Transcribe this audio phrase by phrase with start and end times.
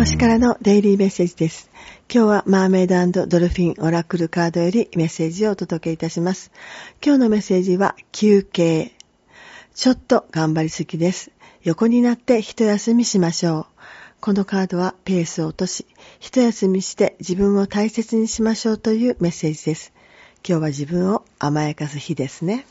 [0.00, 1.68] 星からのデイリーメッセージです。
[2.10, 6.52] 今日はマーメイドドルフィンオラクルカードよりメッセージをお届けいたします。
[7.04, 8.92] 今日のメッセージは休憩。
[9.74, 11.32] ちょっと頑張りすぎです。
[11.64, 13.66] 横になって一休みしましょう。
[14.22, 15.84] このカードはペースを落とし、
[16.18, 19.92] 一休みして自分を大切にしましょうというメッセージです。
[20.48, 22.64] 今日は自分を甘やかす日ですね。